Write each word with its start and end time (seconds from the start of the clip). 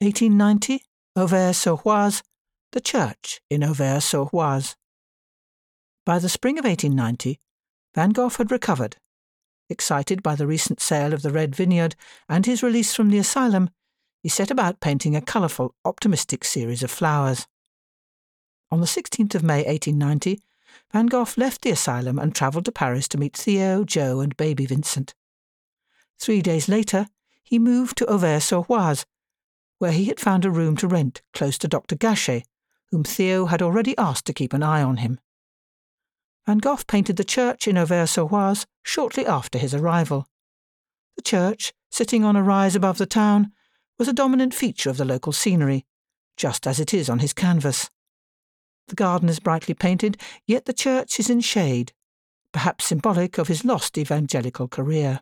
1890, 0.00 0.84
Auvers-sur-Oise, 1.16 2.22
the 2.70 2.80
church 2.80 3.40
in 3.50 3.62
Auvers-sur-Oise. 3.62 4.76
By 6.06 6.20
the 6.20 6.28
spring 6.28 6.56
of 6.56 6.64
1890, 6.64 7.40
Van 7.96 8.10
Gogh 8.10 8.28
had 8.28 8.52
recovered. 8.52 8.98
Excited 9.68 10.22
by 10.22 10.36
the 10.36 10.46
recent 10.46 10.80
sale 10.80 11.12
of 11.12 11.22
the 11.22 11.32
Red 11.32 11.56
Vineyard 11.56 11.96
and 12.28 12.46
his 12.46 12.62
release 12.62 12.94
from 12.94 13.10
the 13.10 13.18
asylum, 13.18 13.70
he 14.22 14.28
set 14.28 14.52
about 14.52 14.80
painting 14.80 15.16
a 15.16 15.20
colourful, 15.20 15.74
optimistic 15.84 16.44
series 16.44 16.84
of 16.84 16.92
flowers. 16.92 17.48
On 18.70 18.80
the 18.80 18.86
16th 18.86 19.34
of 19.34 19.42
May 19.42 19.64
1890, 19.64 20.40
Van 20.92 21.06
Gogh 21.06 21.26
left 21.36 21.62
the 21.62 21.70
asylum 21.70 22.20
and 22.20 22.32
travelled 22.32 22.66
to 22.66 22.72
Paris 22.72 23.08
to 23.08 23.18
meet 23.18 23.36
Theo, 23.36 23.82
Jo, 23.82 24.20
and 24.20 24.36
baby 24.36 24.64
Vincent. 24.64 25.12
Three 26.20 26.40
days 26.40 26.68
later, 26.68 27.08
he 27.42 27.58
moved 27.58 27.98
to 27.98 28.06
Auvers-sur-Oise, 28.06 29.04
where 29.78 29.92
he 29.92 30.06
had 30.06 30.20
found 30.20 30.44
a 30.44 30.50
room 30.50 30.76
to 30.76 30.88
rent 30.88 31.22
close 31.32 31.58
to 31.58 31.68
Dr. 31.68 31.96
Gachet, 31.96 32.44
whom 32.90 33.04
Theo 33.04 33.46
had 33.46 33.62
already 33.62 33.96
asked 33.96 34.26
to 34.26 34.32
keep 34.32 34.52
an 34.52 34.62
eye 34.62 34.82
on 34.82 34.98
him. 34.98 35.20
Van 36.46 36.58
Gogh 36.58 36.78
painted 36.86 37.16
the 37.16 37.24
church 37.24 37.68
in 37.68 37.76
Auvers-sur-Oise 37.76 38.66
shortly 38.82 39.26
after 39.26 39.58
his 39.58 39.74
arrival. 39.74 40.26
The 41.16 41.22
church, 41.22 41.72
sitting 41.90 42.24
on 42.24 42.36
a 42.36 42.42
rise 42.42 42.74
above 42.74 42.98
the 42.98 43.06
town, 43.06 43.52
was 43.98 44.08
a 44.08 44.12
dominant 44.12 44.54
feature 44.54 44.88
of 44.88 44.96
the 44.96 45.04
local 45.04 45.32
scenery, 45.32 45.84
just 46.36 46.66
as 46.66 46.80
it 46.80 46.94
is 46.94 47.10
on 47.10 47.18
his 47.18 47.32
canvas. 47.32 47.90
The 48.86 48.94
garden 48.94 49.28
is 49.28 49.40
brightly 49.40 49.74
painted, 49.74 50.16
yet 50.46 50.64
the 50.64 50.72
church 50.72 51.20
is 51.20 51.28
in 51.28 51.40
shade, 51.40 51.92
perhaps 52.52 52.86
symbolic 52.86 53.36
of 53.36 53.48
his 53.48 53.64
lost 53.64 53.98
evangelical 53.98 54.68
career. 54.68 55.20